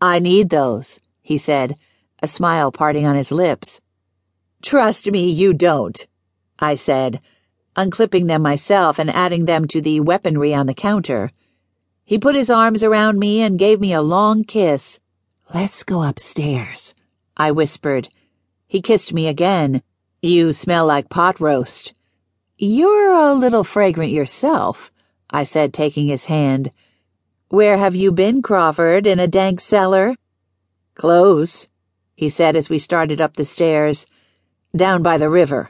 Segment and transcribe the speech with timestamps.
[0.00, 1.76] I need those, he said,
[2.22, 3.80] a smile parting on his lips.
[4.62, 6.06] Trust me, you don't,
[6.58, 7.20] I said,
[7.76, 11.30] unclipping them myself and adding them to the weaponry on the counter.
[12.04, 15.00] He put his arms around me and gave me a long kiss.
[15.54, 16.94] Let's go upstairs,
[17.36, 18.08] I whispered.
[18.66, 19.82] He kissed me again.
[20.22, 21.94] You smell like pot roast.
[22.56, 24.90] You're a little fragrant yourself,
[25.30, 26.70] I said, taking his hand.
[27.50, 29.08] Where have you been, Crawford?
[29.08, 30.14] In a dank cellar?
[30.94, 31.66] Close,
[32.14, 34.06] he said as we started up the stairs.
[34.76, 35.68] Down by the river.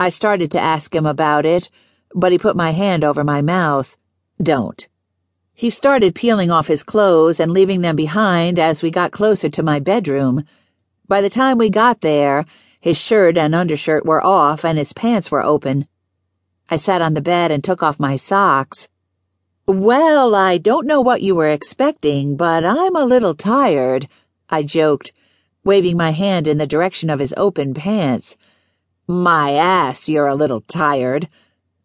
[0.00, 1.70] I started to ask him about it,
[2.16, 3.96] but he put my hand over my mouth.
[4.42, 4.88] Don't.
[5.54, 9.62] He started peeling off his clothes and leaving them behind as we got closer to
[9.62, 10.42] my bedroom.
[11.06, 12.44] By the time we got there,
[12.80, 15.84] his shirt and undershirt were off and his pants were open.
[16.68, 18.88] I sat on the bed and took off my socks.
[19.68, 24.08] Well, I don't know what you were expecting, but I'm a little tired,
[24.48, 25.12] I joked,
[25.62, 28.38] waving my hand in the direction of his open pants.
[29.06, 31.28] My ass, you're a little tired.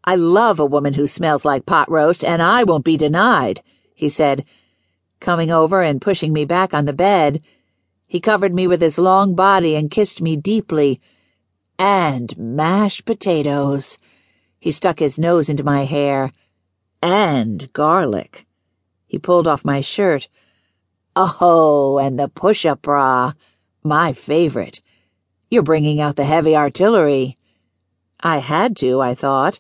[0.05, 3.61] I love a woman who smells like pot roast, and I won't be denied,
[3.93, 4.45] he said,
[5.19, 7.45] coming over and pushing me back on the bed.
[8.07, 11.01] He covered me with his long body and kissed me deeply.
[11.77, 13.99] And mashed potatoes.
[14.57, 16.31] He stuck his nose into my hair
[17.03, 18.47] and garlic.
[19.05, 20.29] He pulled off my shirt.
[21.17, 23.33] Oh, and the push up bra.
[23.83, 24.79] My favorite.
[25.51, 27.35] You're bringing out the heavy artillery.
[28.21, 29.59] I had to, I thought.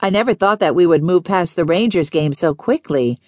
[0.00, 3.18] I never thought that we would move past the Rangers game so quickly.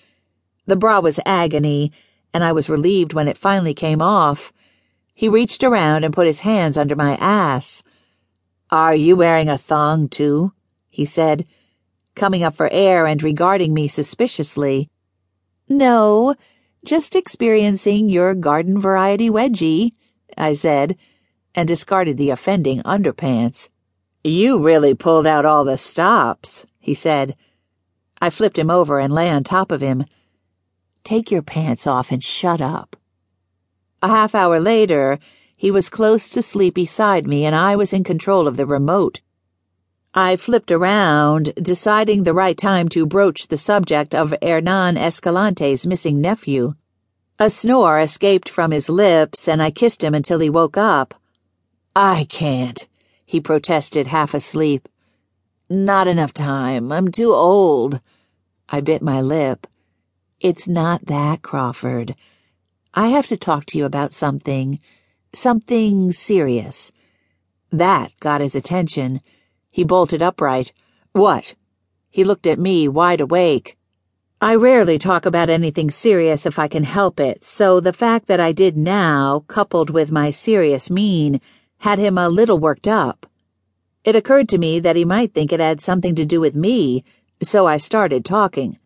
[0.65, 1.93] The bra was agony,
[2.33, 4.55] and I was relieved when it finally came off.
[5.13, 7.83] He reached around and put his hands under my ass.
[8.71, 10.55] Are you wearing a thong, too?
[10.89, 11.47] he said
[12.15, 14.89] coming up for air and regarding me suspiciously.
[15.69, 16.35] No,
[16.85, 19.93] just experiencing your garden variety wedgie,
[20.37, 20.97] I said,
[21.55, 23.71] and discarded the offending underpants.
[24.23, 27.37] You really pulled out all the stops, he said.
[28.21, 30.05] I flipped him over and lay on top of him.
[31.03, 32.97] Take your pants off and shut up.
[34.03, 35.19] A half hour later,
[35.57, 39.21] he was close to sleep beside me and I was in control of the remote.
[40.17, 46.21] I flipped around, deciding the right time to broach the subject of Hernan Escalante's missing
[46.21, 46.75] nephew.
[47.41, 51.15] A snore escaped from his lips, and I kissed him until he woke up.
[51.97, 52.87] I can't,
[53.27, 54.89] he protested, half asleep.
[55.69, 56.93] Not enough time.
[56.93, 58.01] I'm too old.
[58.69, 59.67] I bit my lip.
[60.39, 62.15] It's not that, Crawford.
[62.95, 64.79] I have to talk to you about something.
[65.33, 66.93] Something serious.
[67.73, 69.21] That got his attention.
[69.75, 70.73] He bolted upright.
[71.11, 71.57] What?
[72.09, 73.77] He looked at me, wide awake.
[74.41, 78.39] I rarely talk about anything serious if I can help it, so the fact that
[78.39, 81.41] I did now, coupled with my serious mien,
[81.79, 83.27] had him a little worked up.
[84.05, 87.03] It occurred to me that he might think it had something to do with me,
[87.43, 88.79] so I started talking.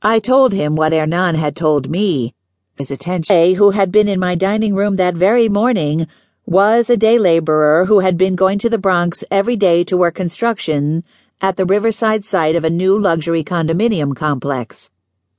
[0.00, 2.34] I told him what Hernan had told me.
[2.78, 6.06] His attention, who had been in my dining room that very morning,
[6.46, 10.16] was a day laborer who had been going to the Bronx every day to work
[10.16, 11.04] construction
[11.40, 14.90] at the riverside site of a new luxury condominium complex.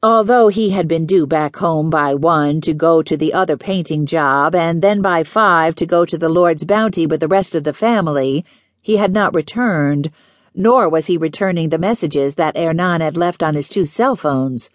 [0.02, 4.06] Although he had been due back home by one to go to the other painting
[4.06, 7.64] job and then by five to go to the Lord's bounty with the rest of
[7.64, 8.46] the family,
[8.82, 10.10] he had not returned,
[10.56, 14.70] nor was he returning the messages that Hernan had left on his two cell phones.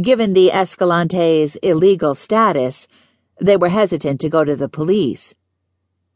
[0.00, 2.88] Given the Escalante's illegal status,
[3.40, 5.34] they were hesitant to go to the police.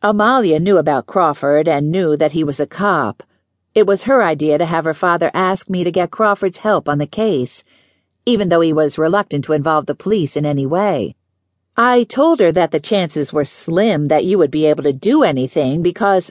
[0.09, 3.25] Amalia knew about Crawford and knew that he was a cop.
[3.75, 6.99] It was her idea to have her father ask me to get Crawford's help on
[6.99, 7.65] the case,
[8.25, 11.17] even though he was reluctant to involve the police in any way.
[11.77, 15.25] I told her that the chances were slim that you would be able to do
[15.25, 16.31] anything because.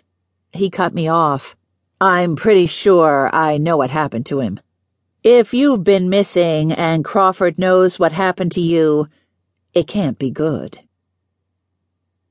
[0.53, 1.57] He cut me off.
[1.99, 4.61] I'm pretty sure I know what happened to him.
[5.21, 9.07] If you've been missing and Crawford knows what happened to you,
[9.73, 10.84] it can't be good.